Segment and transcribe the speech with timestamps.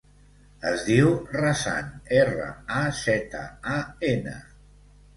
[0.69, 1.93] Es diu Razan:
[2.23, 2.49] erra,
[2.81, 3.47] a, zeta,
[3.79, 3.81] a,
[4.15, 4.39] ena.